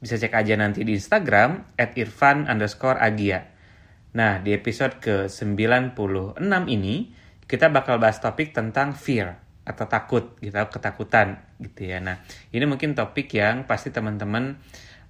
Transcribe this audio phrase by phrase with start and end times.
[0.00, 3.52] bisa cek aja nanti di Instagram at irfan underscore agia.
[4.16, 7.14] Nah, di episode ke-96 ini,
[7.46, 12.02] kita bakal bahas topik tentang fear atau takut gitu, ketakutan gitu ya.
[12.02, 14.58] Nah, ini mungkin topik yang pasti teman-teman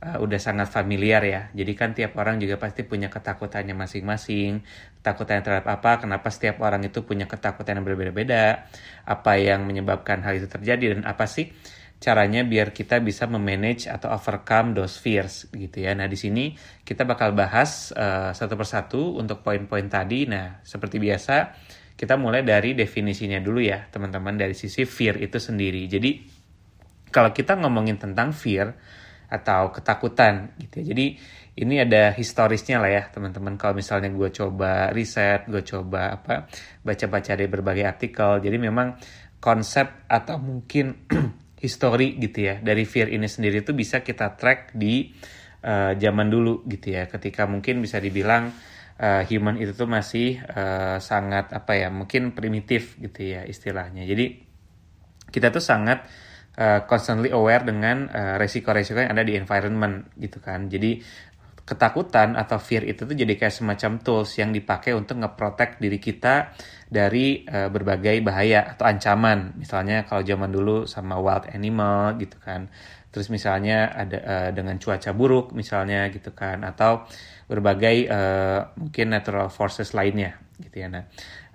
[0.05, 1.49] uh, udah sangat familiar ya.
[1.55, 4.61] Jadi kan tiap orang juga pasti punya ketakutannya masing-masing.
[5.01, 6.03] Ketakutannya terhadap apa?
[6.05, 8.69] Kenapa setiap orang itu punya ketakutan yang berbeda-beda?
[9.09, 11.49] Apa yang menyebabkan hal itu terjadi dan apa sih
[12.01, 15.93] caranya biar kita bisa memanage atau overcome those fears gitu ya.
[15.93, 20.25] Nah, di sini kita bakal bahas uh, satu persatu untuk poin-poin tadi.
[20.25, 21.53] Nah, seperti biasa
[22.01, 25.85] kita mulai dari definisinya dulu ya, teman-teman dari sisi fear itu sendiri.
[25.85, 26.11] Jadi
[27.13, 28.73] kalau kita ngomongin tentang fear
[29.29, 30.85] atau ketakutan gitu ya.
[30.97, 31.07] Jadi
[31.61, 36.49] ini ada historisnya lah ya teman-teman kalau misalnya gue coba riset gue coba apa
[36.81, 38.97] baca-baca dari berbagai artikel jadi memang
[39.43, 41.05] konsep atau mungkin
[41.61, 42.59] history gitu ya.
[42.59, 45.13] Dari fear ini sendiri itu bisa kita track di
[45.63, 47.07] uh, zaman dulu gitu ya.
[47.07, 48.51] Ketika mungkin bisa dibilang
[49.01, 54.09] uh, human itu tuh masih uh, sangat apa ya mungkin primitif gitu ya istilahnya.
[54.09, 54.41] Jadi
[55.31, 56.09] kita tuh sangat
[56.59, 60.67] uh, constantly aware dengan uh, resiko-resiko yang ada di environment gitu kan.
[60.67, 61.01] Jadi
[61.65, 66.55] ketakutan atau fear itu tuh jadi kayak semacam tools yang dipakai untuk ngeprotek diri kita
[66.91, 69.55] dari uh, berbagai bahaya atau ancaman.
[69.55, 72.67] Misalnya kalau zaman dulu sama wild animal gitu kan.
[73.11, 77.07] Terus misalnya ada uh, dengan cuaca buruk misalnya gitu kan atau
[77.51, 80.89] berbagai uh, mungkin natural forces lainnya gitu ya.
[80.93, 81.05] Nah,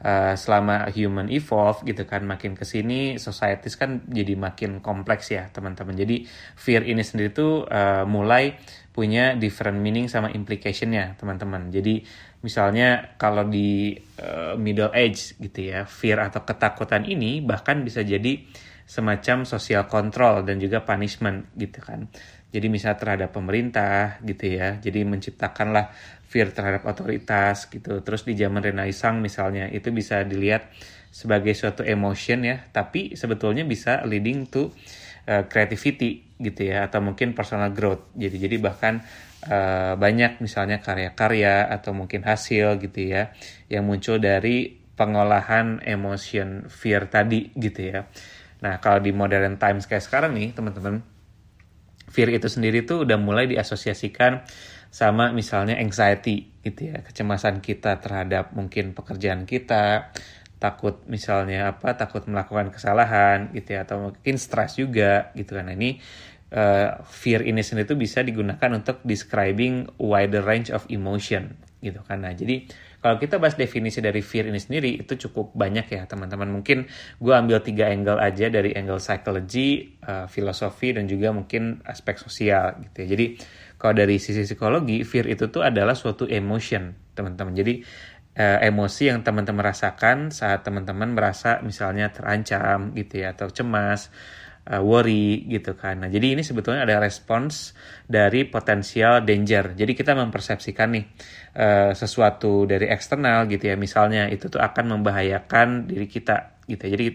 [0.01, 5.47] uh, selama human evolve gitu kan makin ke sini societies kan jadi makin kompleks ya
[5.53, 5.95] teman-teman.
[5.95, 6.27] Jadi
[6.57, 8.57] fear ini sendiri tuh uh, mulai
[8.95, 11.67] punya different meaning sama implicationnya teman-teman.
[11.67, 11.99] Jadi
[12.39, 13.91] misalnya kalau di
[14.23, 18.39] uh, middle age gitu ya, fear atau ketakutan ini bahkan bisa jadi
[18.85, 22.05] semacam social control dan juga punishment gitu kan.
[22.53, 25.91] Jadi misalnya terhadap pemerintah gitu ya, jadi menciptakanlah
[26.29, 27.99] fear terhadap otoritas gitu.
[27.99, 30.71] Terus di zaman Renaissance misalnya itu bisa dilihat
[31.11, 34.71] sebagai suatu emotion ya, tapi sebetulnya bisa leading to
[35.27, 36.87] uh, creativity gitu ya.
[36.87, 39.03] Atau mungkin personal growth jadi jadi bahkan
[39.49, 43.35] uh, banyak misalnya karya-karya atau mungkin hasil gitu ya
[43.67, 48.07] yang muncul dari pengolahan emotion fear tadi gitu ya
[48.65, 51.05] nah kalau di modern times kayak sekarang nih teman-teman
[52.09, 54.41] fear itu sendiri tuh udah mulai diasosiasikan
[54.95, 57.03] sama misalnya anxiety gitu ya.
[57.03, 60.15] Kecemasan kita terhadap mungkin pekerjaan kita
[60.55, 65.67] takut misalnya apa takut melakukan kesalahan gitu ya atau mungkin stres juga gitu kan.
[65.67, 65.99] Nah, ini
[66.55, 72.23] uh, fear ini sendiri itu bisa digunakan untuk describing wider range of emotion gitu kan.
[72.23, 72.65] Nah jadi
[73.05, 76.49] kalau kita bahas definisi dari fear ini sendiri itu cukup banyak ya teman-teman.
[76.49, 76.89] Mungkin
[77.21, 82.81] gue ambil tiga angle aja dari angle psychology uh, filosofi dan juga mungkin aspek sosial
[82.81, 83.07] gitu ya.
[83.13, 83.25] Jadi
[83.77, 87.53] kalau dari sisi psikologi fear itu tuh adalah suatu emotion teman-teman.
[87.53, 87.85] Jadi
[88.41, 94.09] uh, emosi yang teman-teman rasakan saat teman-teman merasa misalnya terancam gitu ya atau cemas
[94.69, 96.01] uh, worry gitu kan.
[96.01, 99.77] Nah, jadi ini sebetulnya ada respons dari potensial danger.
[99.77, 101.05] Jadi kita mempersepsikan nih
[101.57, 103.75] uh, sesuatu dari eksternal gitu ya.
[103.77, 106.81] Misalnya itu tuh akan membahayakan diri kita gitu.
[106.85, 106.91] Ya.
[106.97, 107.05] Jadi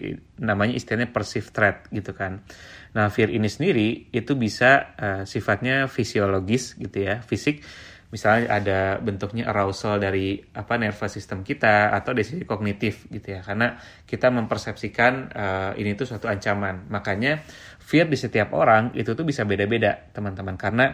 [0.41, 2.43] namanya istilahnya perceived threat gitu kan.
[2.91, 7.63] Nah, fear ini sendiri itu bisa uh, sifatnya fisiologis gitu ya, fisik
[8.11, 13.41] misalnya ada bentuknya arousal dari apa nervous system kita atau dari sisi kognitif gitu ya.
[13.41, 16.91] Karena kita mempersepsikan uh, ini tuh suatu ancaman.
[16.91, 17.43] Makanya
[17.79, 20.59] fear di setiap orang itu tuh bisa beda-beda teman-teman.
[20.59, 20.91] Karena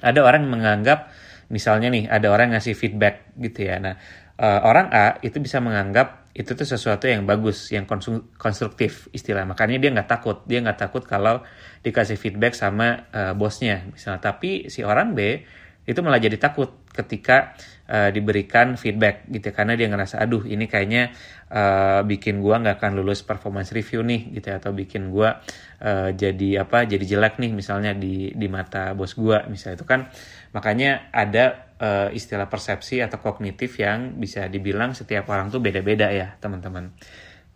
[0.00, 1.10] ada orang yang menganggap
[1.50, 3.82] misalnya nih ada orang ngasih feedback gitu ya.
[3.82, 3.98] Nah
[4.38, 7.90] uh, orang A itu bisa menganggap itu tuh sesuatu yang bagus yang
[8.38, 9.42] konstruktif istilah.
[9.50, 10.46] Makanya dia nggak takut.
[10.46, 11.42] Dia nggak takut kalau
[11.82, 14.22] dikasih feedback sama uh, bosnya misalnya.
[14.22, 15.42] Tapi si orang B
[15.88, 17.56] itu malah jadi takut ketika
[17.88, 21.10] uh, diberikan feedback gitu karena dia ngerasa aduh ini kayaknya
[21.50, 25.40] uh, bikin gua nggak akan lulus performance review nih gitu atau bikin gua
[25.82, 29.80] uh, jadi apa jadi jelek nih misalnya di di mata bos gua misalnya.
[29.80, 30.12] Itu kan
[30.54, 36.36] makanya ada uh, istilah persepsi atau kognitif yang bisa dibilang setiap orang tuh beda-beda ya
[36.38, 36.92] teman-teman.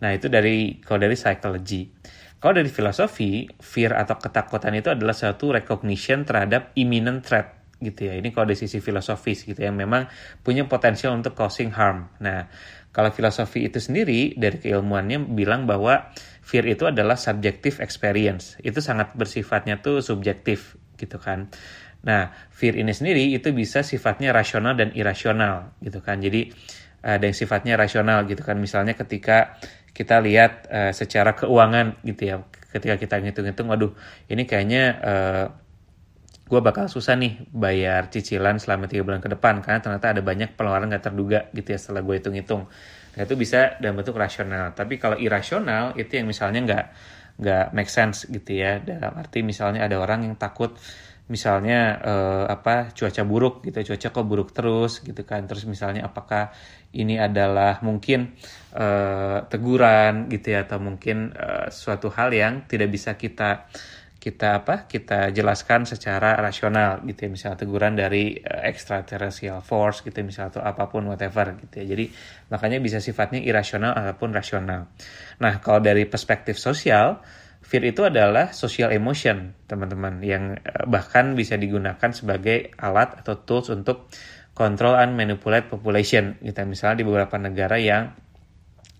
[0.02, 1.92] Nah itu dari kalau dari psychology
[2.44, 8.16] kalau dari filosofi fear atau ketakutan itu adalah suatu recognition terhadap imminent threat gitu ya.
[8.16, 10.08] Ini kalau dari sisi filosofis gitu ya, memang
[10.40, 12.08] punya potensial untuk causing harm.
[12.24, 12.48] Nah,
[12.94, 18.56] kalau filosofi itu sendiri dari keilmuannya bilang bahwa fear itu adalah subjective experience.
[18.64, 21.52] Itu sangat bersifatnya tuh subjektif gitu kan.
[22.04, 26.20] Nah, fear ini sendiri itu bisa sifatnya rasional dan irasional gitu kan.
[26.20, 26.52] Jadi
[27.04, 28.56] ada yang sifatnya rasional gitu kan.
[28.56, 29.56] Misalnya ketika
[29.94, 32.36] kita lihat uh, secara keuangan gitu ya.
[32.74, 33.94] Ketika kita ngitung-ngitung, waduh
[34.26, 35.46] ini kayaknya uh,
[36.44, 40.52] gue bakal susah nih bayar cicilan selama tiga bulan ke depan karena ternyata ada banyak
[40.52, 42.68] pengeluaran gak terduga gitu ya setelah gue hitung-hitung.
[43.14, 44.76] Nah itu bisa dalam bentuk rasional.
[44.76, 46.86] Tapi kalau irasional itu yang misalnya nggak
[47.40, 48.82] nggak make sense gitu ya.
[48.82, 50.76] Dalam arti misalnya ada orang yang takut
[51.24, 56.52] misalnya uh, apa cuaca buruk gitu cuaca kok buruk terus gitu kan terus misalnya apakah
[56.92, 58.36] ini adalah mungkin
[58.76, 63.72] uh, teguran gitu ya atau mungkin uh, suatu hal yang tidak bisa kita
[64.24, 67.30] kita apa kita jelaskan secara rasional gitu ya.
[67.30, 71.92] Misalnya teguran dari uh, extraterrestrial force gitu ya, misalnya atau apa pun whatever gitu ya.
[71.92, 72.08] Jadi
[72.48, 74.88] makanya bisa sifatnya irasional ataupun rasional.
[75.44, 77.20] Nah kalau dari perspektif sosial
[77.60, 83.68] fear itu adalah social emotion teman-teman yang uh, bahkan bisa digunakan sebagai alat atau tools
[83.68, 84.08] untuk
[84.56, 88.23] control and manipulate population gitu misalnya di beberapa negara yang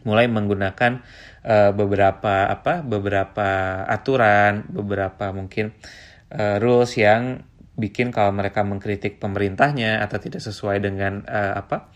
[0.05, 1.01] mulai menggunakan
[1.45, 3.49] uh, beberapa apa beberapa
[3.89, 5.73] aturan beberapa mungkin
[6.33, 7.43] uh, rules yang
[7.75, 11.91] bikin kalau mereka mengkritik pemerintahnya atau tidak sesuai dengan uh, apa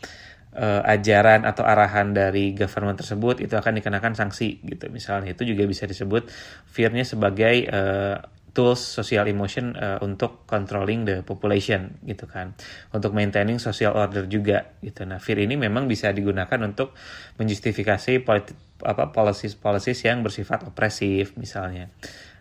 [0.59, 5.39] uh, ajaran atau arahan dari government tersebut itu akan dikenakan sanksi gitu misalnya.
[5.39, 6.27] Itu juga bisa disebut
[6.67, 8.19] fearnya sebagai uh,
[8.59, 12.59] tools social emotion uh, untuk controlling the population gitu kan.
[12.91, 15.07] Untuk maintaining social order juga gitu.
[15.07, 16.99] Nah fear ini memang bisa digunakan untuk
[17.39, 21.87] menjustifikasi politi apa policies policies yang bersifat opresif misalnya.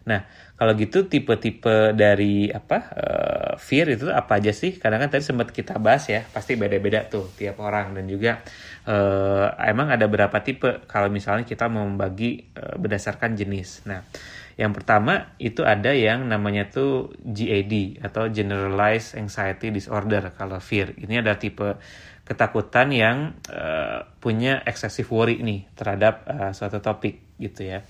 [0.10, 0.26] Nah
[0.58, 4.74] kalau gitu tipe-tipe dari apa uh, fear itu apa aja sih?
[4.74, 7.94] Kadang kan tadi sempat kita bahas ya pasti beda-beda tuh tiap orang.
[7.94, 8.42] Dan juga
[8.90, 13.86] uh, emang ada berapa tipe kalau misalnya kita membagi uh, berdasarkan jenis.
[13.86, 14.02] Nah
[14.58, 20.98] yang pertama itu ada yang namanya tuh GAD atau Generalized Anxiety Disorder kalau fear.
[20.98, 21.78] Ini ada tipe
[22.26, 27.86] ketakutan yang uh, punya excessive worry nih terhadap uh, suatu topik gitu ya.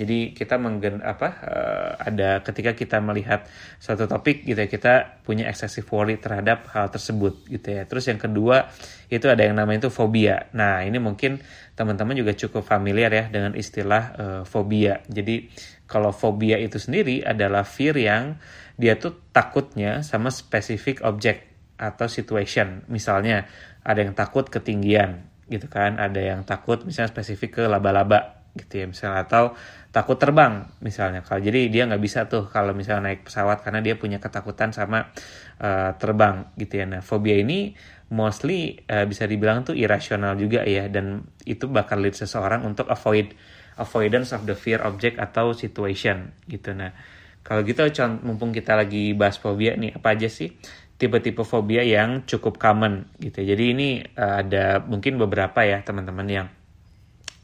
[0.00, 3.44] Jadi kita menggen apa uh, ada ketika kita melihat
[3.76, 7.88] suatu topik gitu ya kita punya excessive worry terhadap hal tersebut gitu ya.
[7.88, 8.72] Terus yang kedua
[9.12, 10.48] itu ada yang namanya itu fobia.
[10.56, 11.40] Nah ini mungkin
[11.76, 15.04] teman-teman juga cukup familiar ya dengan istilah uh, fobia.
[15.10, 15.50] Jadi
[15.90, 18.38] kalau fobia itu sendiri adalah fear yang
[18.78, 22.86] dia tuh takutnya sama spesifik objek atau situation.
[22.86, 23.50] Misalnya
[23.82, 28.86] ada yang takut ketinggian gitu kan, ada yang takut misalnya spesifik ke laba-laba gitu ya
[28.90, 29.54] misalnya atau
[29.90, 31.26] takut terbang misalnya.
[31.26, 35.10] Kalau jadi dia nggak bisa tuh kalau misalnya naik pesawat karena dia punya ketakutan sama
[35.58, 36.86] uh, terbang gitu ya.
[36.86, 37.74] Nah fobia ini
[38.14, 43.34] mostly uh, bisa dibilang tuh irasional juga ya dan itu bakal lead seseorang untuk avoid
[43.80, 46.76] avoidance of the fear object atau situation gitu.
[46.76, 46.92] Nah
[47.40, 47.82] kalau gitu
[48.20, 50.52] mumpung kita lagi bahas fobia nih apa aja sih
[51.00, 53.40] tipe-tipe fobia yang cukup common gitu.
[53.40, 53.88] Jadi ini
[54.20, 56.48] uh, ada mungkin beberapa ya teman-teman yang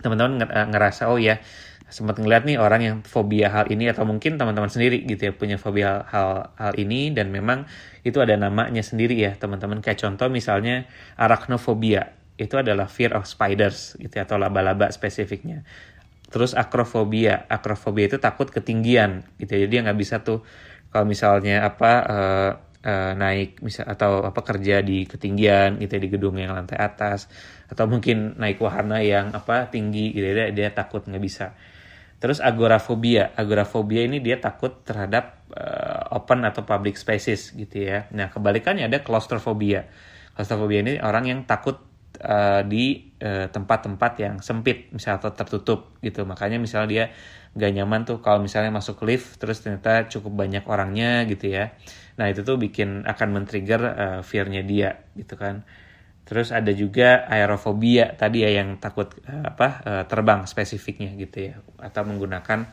[0.05, 1.41] teman-teman ngerasa oh ya
[1.89, 5.57] sempat ngeliat nih orang yang fobia hal ini atau mungkin teman-teman sendiri gitu ya punya
[5.57, 7.65] fobia hal hal ini dan memang
[8.05, 9.81] itu ada namanya sendiri ya teman-teman.
[9.81, 10.85] Kayak contoh misalnya
[11.17, 15.65] arachnofobia itu adalah fear of spiders gitu ya, atau laba-laba spesifiknya
[16.37, 20.45] terus akrofobia akrofobia itu takut ketinggian gitu ya, jadi nggak bisa tuh
[20.93, 22.51] kalau misalnya apa uh,
[22.85, 27.33] uh, naik misal atau apa kerja di ketinggian gitu ya, di gedung yang lantai atas
[27.73, 31.57] atau mungkin naik wahana yang apa tinggi gitu ya, dia, takut nggak bisa
[32.17, 38.09] Terus agorafobia, agorafobia ini dia takut terhadap uh, open atau public spaces gitu ya.
[38.17, 39.85] Nah kebalikannya ada claustrophobia.
[40.33, 41.77] Claustrophobia ini orang yang takut
[42.23, 46.25] uh, di eh, tempat-tempat uh, yang sempit, misalnya atau tertutup gitu.
[46.29, 47.05] Makanya misalnya dia
[47.57, 51.73] gak nyaman tuh kalau misalnya masuk lift terus ternyata cukup banyak orangnya gitu ya.
[52.21, 55.65] Nah itu tuh bikin akan men-trigger uh, fear-nya dia gitu kan.
[56.27, 61.55] Terus ada juga aerofobia tadi ya yang takut uh, apa uh, terbang spesifiknya gitu ya
[61.81, 62.69] atau menggunakan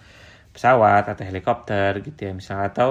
[0.53, 2.89] pesawat atau helikopter gitu ya misalnya atau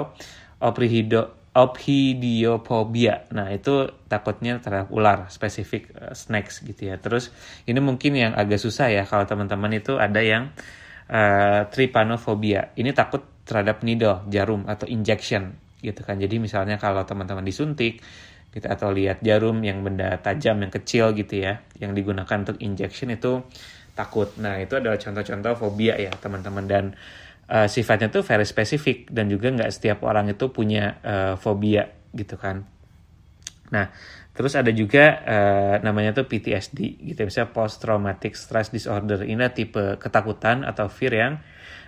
[0.59, 3.29] oprihido ophidiopobia.
[3.29, 6.97] Nah, itu takutnya terhadap ular, spesifik uh, snakes gitu ya.
[6.97, 7.29] Terus
[7.69, 10.49] ini mungkin yang agak susah ya kalau teman-teman itu ada yang
[11.13, 12.73] uh, trypanophobia.
[12.73, 15.53] Ini takut terhadap needle, jarum atau injection
[15.85, 16.17] gitu kan.
[16.17, 18.01] Jadi misalnya kalau teman-teman disuntik
[18.53, 23.09] gitu atau lihat jarum yang benda tajam yang kecil gitu ya yang digunakan untuk injection
[23.09, 23.41] itu
[23.97, 26.85] takut nah itu adalah contoh-contoh fobia ya teman-teman dan
[27.49, 32.37] uh, sifatnya tuh very spesifik dan juga nggak setiap orang itu punya uh, fobia gitu
[32.37, 32.73] kan
[33.73, 33.89] Nah,
[34.37, 39.25] terus ada juga uh, namanya tuh PTSD gitu, ya, misalnya post traumatic stress disorder.
[39.25, 41.33] Ini tipe ketakutan atau fear yang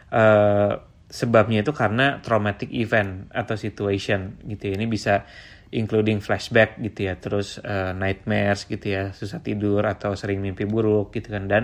[0.10, 0.74] uh,
[1.06, 4.74] sebabnya itu karena traumatic event atau situation gitu.
[4.74, 4.82] Ya.
[4.82, 5.30] Ini bisa
[5.70, 11.14] including flashback gitu ya, terus uh, nightmares gitu ya, susah tidur atau sering mimpi buruk
[11.14, 11.64] gitu kan dan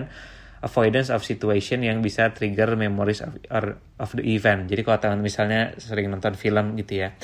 [0.62, 3.34] avoidance of situation yang bisa trigger memories of,
[3.98, 4.70] of the event.
[4.70, 7.18] Jadi kalau teman misalnya sering nonton film gitu ya,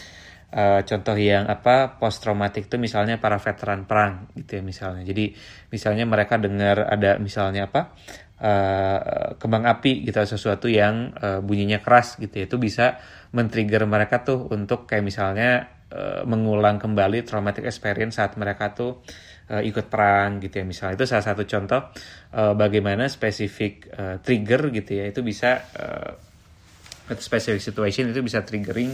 [0.53, 5.07] uh, contoh yang apa post traumatic itu misalnya para veteran perang gitu ya misalnya.
[5.07, 5.33] Jadi
[5.71, 7.95] misalnya mereka dengar ada misalnya apa
[8.43, 12.99] uh, kembang api gitu sesuatu yang uh, bunyinya keras gitu ya, itu bisa
[13.31, 19.28] men-trigger mereka tuh untuk kayak misalnya uh, mengulang kembali traumatic experience saat mereka tuh uh,
[19.49, 20.65] ikut perang gitu ya.
[20.69, 21.81] Misalnya itu salah satu contoh
[22.37, 26.13] uh, bagaimana spesifik uh, trigger gitu ya itu bisa uh,
[27.17, 28.93] specific situation itu bisa triggering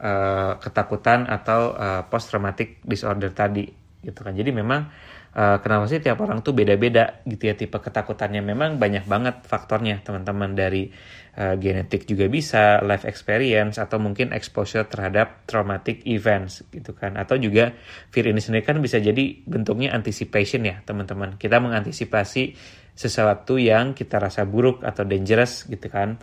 [0.00, 3.68] uh, ketakutan atau uh, post traumatic disorder tadi
[4.00, 4.32] gitu kan.
[4.32, 4.88] Jadi memang
[5.34, 10.02] uh, kenapa sih tiap orang tuh beda-beda gitu ya tipe ketakutannya memang banyak banget faktornya
[10.02, 10.90] teman-teman dari
[11.38, 17.14] uh, genetik juga bisa, life experience atau mungkin exposure terhadap traumatic events gitu kan.
[17.14, 17.70] Atau juga
[18.10, 21.38] fear ini sendiri kan bisa jadi bentuknya anticipation ya teman-teman.
[21.38, 22.56] Kita mengantisipasi
[22.96, 26.18] sesuatu yang kita rasa buruk atau dangerous gitu kan.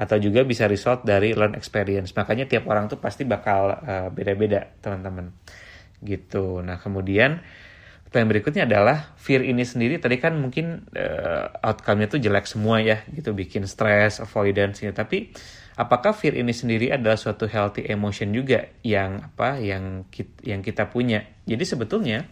[0.00, 2.16] Atau juga bisa result dari learn experience.
[2.16, 5.28] Makanya tiap orang tuh pasti bakal uh, beda-beda teman-teman.
[6.00, 6.64] Gitu.
[6.64, 7.36] Nah kemudian
[8.10, 10.02] Plan berikutnya adalah fear ini sendiri.
[10.02, 13.30] Tadi kan mungkin uh, outcome-nya tuh jelek semua ya gitu.
[13.30, 14.90] Bikin stress, avoidance gitu.
[14.90, 15.30] Tapi
[15.78, 20.90] apakah fear ini sendiri adalah suatu healthy emotion juga yang apa yang kita, yang kita
[20.90, 21.22] punya.
[21.46, 22.26] Jadi sebetulnya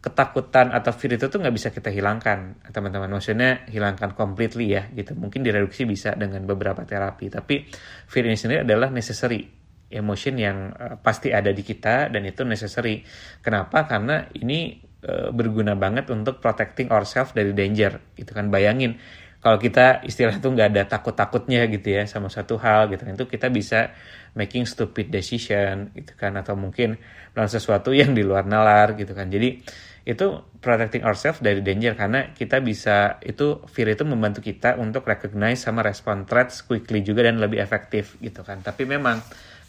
[0.00, 3.12] ketakutan atau fear itu tuh nggak bisa kita hilangkan teman-teman.
[3.12, 5.12] Maksudnya hilangkan completely ya gitu.
[5.12, 7.28] Mungkin direduksi bisa dengan beberapa terapi.
[7.28, 7.68] Tapi
[8.08, 9.44] fear ini sendiri adalah necessary
[9.92, 13.04] emotion yang uh, pasti ada di kita dan itu necessary.
[13.44, 13.84] Kenapa?
[13.84, 18.04] Karena ini Eh, berguna banget untuk protecting ourselves dari danger.
[18.12, 19.00] Gitu kan bayangin
[19.40, 23.24] kalau kita istilah itu nggak ada takut-takutnya gitu ya sama satu hal gitu kan itu
[23.24, 23.96] kita bisa
[24.36, 27.00] making stupid decision gitu kan atau mungkin
[27.32, 29.32] melakukan sesuatu yang di luar nalar gitu kan.
[29.32, 29.64] Jadi
[30.04, 30.26] itu
[30.60, 35.80] protecting ourselves dari danger karena kita bisa itu fear itu membantu kita untuk recognize sama
[35.80, 38.60] respond threats quickly juga dan lebih efektif gitu kan.
[38.60, 39.16] Tapi memang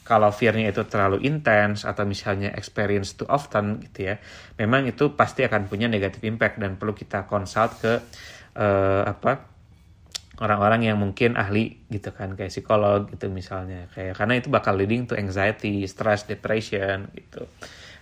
[0.02, 4.16] kalau fear-nya itu terlalu intens atau misalnya experience too often gitu ya,
[4.58, 8.02] memang itu pasti akan punya negative impact dan perlu kita consult ke
[8.58, 9.52] uh, apa
[10.42, 15.06] orang-orang yang mungkin ahli gitu kan kayak psikolog gitu misalnya kayak karena itu bakal leading
[15.06, 17.46] to anxiety, stress, depression gitu.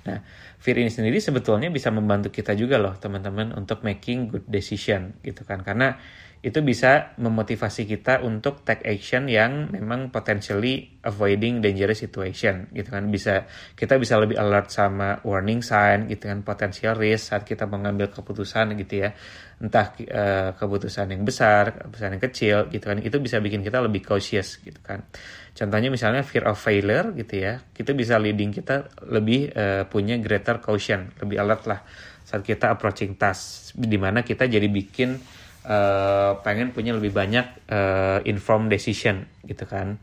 [0.08, 0.24] Nah,
[0.56, 5.44] fear ini sendiri sebetulnya bisa membantu kita juga loh teman-teman untuk making good decision gitu
[5.44, 6.00] kan karena
[6.40, 13.12] itu bisa memotivasi kita untuk take action yang memang potentially avoiding dangerous situation gitu kan.
[13.12, 13.44] Bisa
[13.76, 18.72] kita bisa lebih alert sama warning sign gitu kan potential risk saat kita mengambil keputusan
[18.80, 19.12] gitu ya.
[19.60, 23.04] Entah uh, keputusan yang besar keputusan yang kecil gitu kan.
[23.04, 25.04] Itu bisa bikin kita lebih cautious gitu kan.
[25.52, 27.60] Contohnya misalnya fear of failure gitu ya.
[27.76, 31.84] Kita bisa leading kita lebih uh, punya greater caution lebih alert lah
[32.24, 35.18] saat kita approaching task di mana kita jadi bikin
[35.66, 40.00] uh, pengen punya lebih banyak uh, informed decision gitu kan.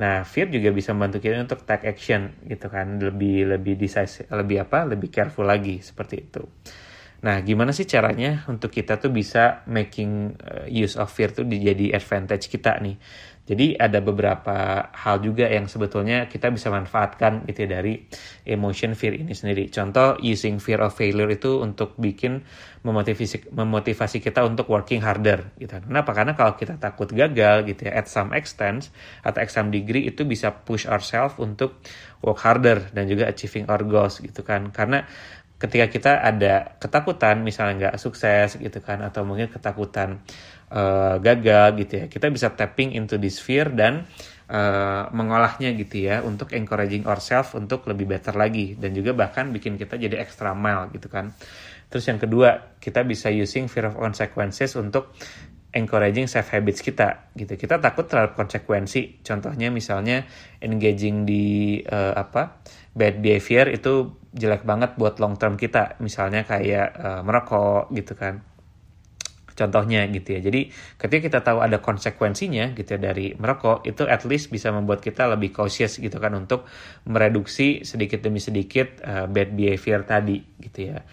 [0.00, 4.64] Nah, fear juga bisa membantu kita untuk take action gitu kan, lebih lebih decisive, lebih
[4.64, 6.40] apa, lebih careful lagi seperti itu.
[7.20, 11.92] Nah, gimana sih caranya untuk kita tuh bisa making uh, use of fear tuh jadi
[11.92, 12.96] advantage kita nih?
[13.50, 17.98] Jadi ada beberapa hal juga yang sebetulnya kita bisa manfaatkan gitu ya dari
[18.46, 19.66] emotion fear ini sendiri.
[19.74, 22.46] Contoh using fear of failure itu untuk bikin
[22.86, 25.82] memotivasi memotivasi kita untuk working harder gitu.
[25.82, 26.14] Kenapa?
[26.14, 28.94] Karena kalau kita takut gagal gitu ya at some extent
[29.26, 31.82] atau at some degree itu bisa push ourselves untuk
[32.22, 34.70] work harder dan juga achieving our goals gitu kan.
[34.70, 35.02] Karena
[35.60, 40.24] ketika kita ada ketakutan misalnya nggak sukses gitu kan atau mungkin ketakutan
[40.72, 44.08] uh, gagal gitu ya kita bisa tapping into this fear dan
[44.50, 48.74] uh, mengolahnya gitu ya untuk encouraging ourselves untuk lebih better lagi.
[48.74, 51.32] Dan juga bahkan bikin kita jadi extra mile gitu kan.
[51.90, 55.14] Terus yang kedua kita bisa using fear of consequences untuk
[55.70, 57.54] encouraging self habits kita gitu.
[57.54, 59.22] Kita takut terhadap konsekuensi.
[59.22, 60.26] Contohnya misalnya
[60.58, 62.58] engaging di uh, apa
[62.90, 68.46] bad behavior itu jelek banget buat long term kita misalnya kayak uh, merokok gitu kan
[69.60, 70.40] contohnya gitu ya.
[70.40, 75.04] Jadi ketika kita tahu ada konsekuensinya gitu ya dari merokok itu at least bisa membuat
[75.04, 76.64] kita lebih cautious gitu kan untuk
[77.04, 81.04] mereduksi sedikit demi sedikit uh, bad behavior tadi gitu ya.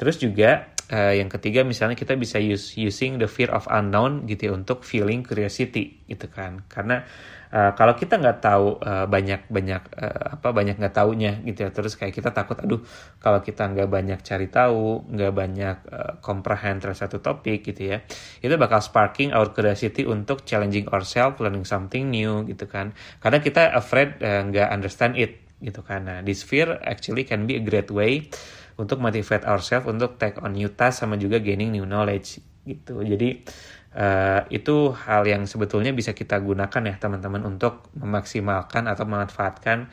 [0.00, 4.50] Terus juga uh, yang ketiga misalnya kita bisa use using the fear of unknown gitu
[4.50, 6.66] ya untuk feeling curiosity gitu kan.
[6.66, 7.06] Karena
[7.54, 11.70] uh, kalau kita nggak tahu uh, banyak banyak uh, apa banyak nggak taunya gitu ya
[11.70, 12.82] terus kayak kita takut aduh
[13.22, 18.02] kalau kita nggak banyak cari tahu nggak banyak uh, comprehend satu topik gitu ya
[18.42, 22.94] itu bakal sparking our curiosity untuk challenging ourselves learning something new gitu kan.
[23.22, 26.08] Karena kita afraid nggak uh, understand it gitu kan.
[26.08, 28.32] Nah this fear actually can be a great way
[28.80, 33.44] untuk motivate ourselves untuk take on new task sama juga gaining new knowledge gitu jadi
[33.90, 39.90] Uh, itu hal yang sebetulnya bisa kita gunakan ya teman-teman untuk memaksimalkan atau memanfaatkan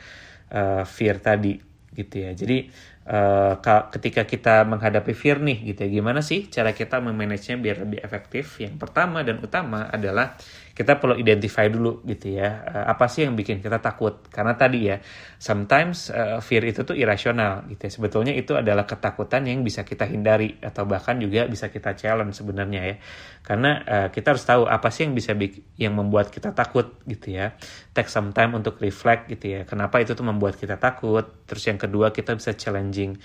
[0.54, 1.58] uh, fear tadi
[1.98, 2.30] gitu ya.
[2.30, 2.70] Jadi
[3.10, 3.58] uh,
[3.90, 8.62] ketika kita menghadapi fear nih gitu ya, gimana sih cara kita memanagenya biar lebih efektif?
[8.62, 10.38] Yang pertama dan utama adalah
[10.78, 14.22] kita perlu identify dulu gitu ya uh, apa sih yang bikin kita takut?
[14.30, 15.02] Karena tadi ya
[15.42, 17.90] sometimes uh, fear itu tuh irasional gitu ya.
[17.90, 22.94] Sebetulnya itu adalah ketakutan yang bisa kita hindari atau bahkan juga bisa kita challenge sebenarnya
[22.94, 22.96] ya.
[23.42, 25.34] Karena uh, kita harus tahu apa sih yang bisa
[25.74, 27.58] yang membuat kita takut gitu ya.
[27.90, 29.60] Take some time untuk reflect gitu ya.
[29.66, 31.26] Kenapa itu tuh membuat kita takut?
[31.50, 33.18] Terus yang kedua kita bisa challenging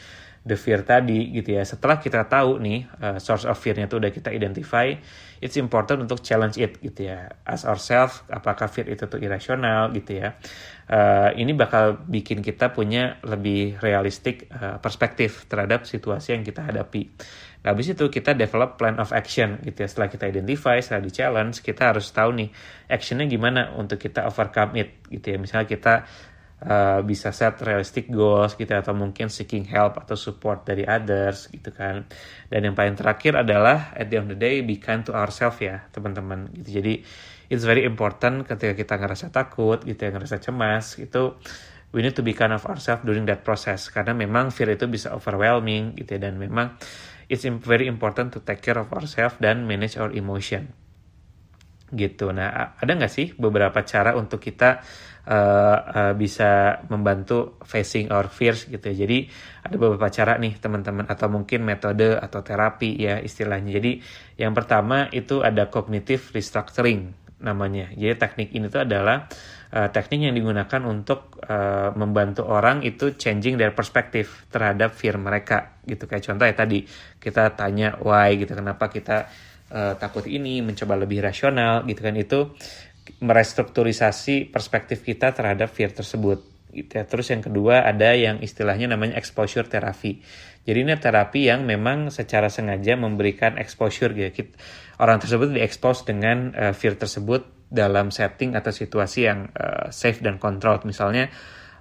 [0.44, 1.64] the fear tadi gitu ya.
[1.64, 4.92] Setelah kita tahu nih uh, source of fear-nya itu udah kita identify,
[5.40, 7.32] it's important untuk challenge it gitu ya.
[7.48, 10.36] As ourselves, apakah fear itu tuh irasional gitu ya.
[10.84, 17.08] Uh, ini bakal bikin kita punya lebih realistik uh, perspektif terhadap situasi yang kita hadapi.
[17.64, 19.88] Nah, habis itu kita develop plan of action gitu ya.
[19.88, 22.52] Setelah kita identify, setelah di challenge, kita harus tahu nih
[22.92, 25.38] actionnya gimana untuk kita overcome it gitu ya.
[25.40, 26.04] Misalnya kita
[26.64, 31.76] Uh, bisa set realistic goals gitu atau mungkin seeking help atau support dari others gitu
[31.76, 32.08] kan.
[32.48, 35.60] Dan yang paling terakhir adalah at the end of the day be kind to ourselves
[35.60, 36.48] ya teman-teman.
[36.56, 36.80] Gitu.
[36.80, 36.94] Jadi
[37.52, 41.36] it's very important ketika kita ngerasa takut gitu ya ngerasa cemas itu
[41.92, 43.92] we need to be kind of ourselves during that process.
[43.92, 46.80] Karena memang fear itu bisa overwhelming gitu ya dan memang
[47.28, 50.72] it's very important to take care of ourselves dan manage our emotion.
[51.92, 52.32] Gitu.
[52.32, 54.80] Nah ada nggak sih beberapa cara untuk kita
[55.28, 59.06] uh, uh, bisa membantu facing our fears gitu ya.
[59.08, 59.28] Jadi
[59.64, 63.80] ada beberapa cara nih teman-teman atau mungkin metode atau terapi ya istilahnya.
[63.80, 63.92] Jadi
[64.40, 67.92] yang pertama itu ada cognitive restructuring namanya.
[67.96, 69.28] Jadi teknik ini tuh adalah
[69.74, 75.82] uh, teknik yang digunakan untuk uh, membantu orang itu changing their perspective terhadap fear mereka
[75.84, 76.88] gitu kayak contoh ya tadi
[77.20, 79.28] kita tanya why gitu kenapa kita
[79.74, 82.40] uh, takut ini mencoba lebih rasional gitu kan itu
[83.24, 86.44] merestrukturisasi perspektif kita terhadap fear tersebut.
[86.74, 87.06] Gitu ya.
[87.06, 90.26] Terus yang kedua ada yang istilahnya namanya exposure therapy.
[90.64, 94.56] Jadi ini terapi yang memang secara sengaja memberikan exposure gitu.
[94.98, 100.40] Orang tersebut diekspos dengan uh, fear tersebut dalam setting atau situasi yang uh, safe dan
[100.40, 100.88] controlled.
[100.88, 101.28] Misalnya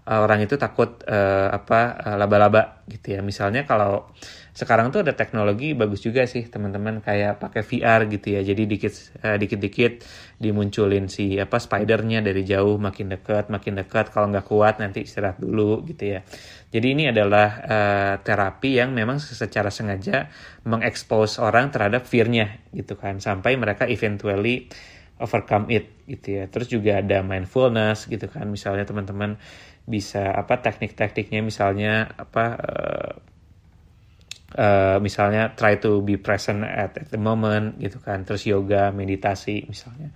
[0.03, 3.21] orang itu takut uh, apa laba-laba uh, gitu ya.
[3.23, 4.11] Misalnya kalau
[4.53, 8.43] sekarang tuh ada teknologi bagus juga sih teman-teman kayak pakai VR gitu ya.
[8.43, 10.03] Jadi dikit uh, dikit-dikit
[10.43, 14.11] dimunculin si apa spidernya dari jauh makin dekat makin dekat.
[14.11, 16.27] Kalau nggak kuat nanti istirahat dulu gitu ya.
[16.75, 20.29] Jadi ini adalah uh, terapi yang memang secara sengaja
[20.67, 23.23] mengekspos orang terhadap fearnya gitu kan.
[23.23, 24.67] Sampai mereka eventually
[25.23, 26.45] overcome it gitu ya.
[26.51, 28.51] Terus juga ada mindfulness gitu kan.
[28.51, 29.39] Misalnya teman-teman
[29.83, 33.13] bisa apa teknik-tekniknya misalnya apa uh,
[34.57, 38.23] uh, misalnya try to be present at, at the moment gitu kan.
[38.23, 40.15] Terus yoga meditasi misalnya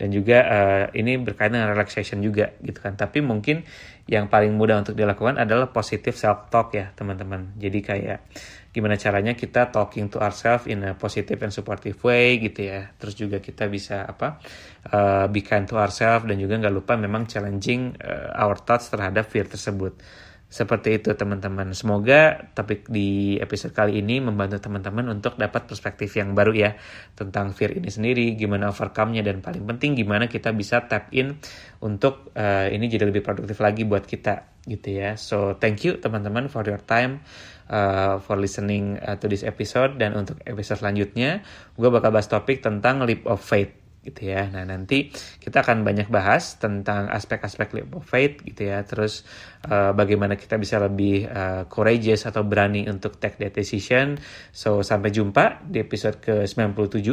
[0.00, 2.96] dan juga uh, ini berkaitan dengan relaxation juga gitu kan.
[2.96, 3.68] Tapi mungkin
[4.08, 7.52] yang paling mudah untuk dilakukan adalah positive self talk ya teman-teman.
[7.60, 8.24] Jadi kayak
[8.72, 12.96] gimana caranya kita talking to ourselves in a positive and supportive way gitu ya.
[12.96, 14.40] Terus juga kita bisa apa
[14.88, 19.28] uh, be kind to ourselves dan juga nggak lupa memang challenging uh, our thoughts terhadap
[19.28, 20.00] fear tersebut
[20.50, 21.70] seperti itu teman-teman.
[21.78, 26.70] Semoga topik di episode kali ini membantu teman-teman untuk dapat perspektif yang baru ya
[27.14, 31.38] tentang fear ini sendiri, gimana overcome-nya dan paling penting gimana kita bisa tap in
[31.78, 35.14] untuk uh, ini jadi lebih produktif lagi buat kita gitu ya.
[35.14, 37.22] So thank you teman-teman for your time.
[37.70, 41.46] Uh, for listening uh, to this episode dan untuk episode selanjutnya
[41.78, 44.48] gue bakal bahas topik tentang leap of faith gitu ya.
[44.48, 48.80] Nah nanti kita akan banyak bahas tentang aspek-aspek leap of faith gitu ya.
[48.84, 49.28] Terus
[49.68, 54.16] uh, bagaimana kita bisa lebih uh, courageous atau berani untuk take that decision.
[54.56, 57.06] So sampai jumpa di episode ke-97.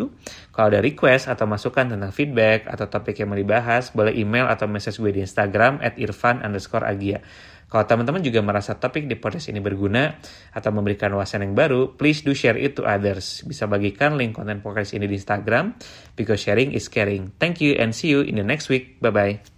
[0.55, 4.65] Kalau ada request atau masukan tentang feedback atau topik yang mau dibahas, boleh email atau
[4.71, 7.19] message gue di Instagram at irfan underscore agia.
[7.67, 10.15] Kalau teman-teman juga merasa topik di podcast ini berguna
[10.55, 13.43] atau memberikan wawasan yang baru, please do share it to others.
[13.43, 15.75] Bisa bagikan link konten podcast ini di Instagram
[16.15, 17.35] because sharing is caring.
[17.43, 19.03] Thank you and see you in the next week.
[19.03, 19.56] Bye-bye.